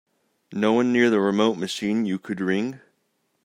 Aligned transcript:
No 0.51 0.73
one 0.73 0.91
near 0.91 1.11
the 1.11 1.19
remote 1.19 1.57
machine 1.57 2.07
you 2.07 2.17
could 2.17 2.41
ring? 2.41 2.79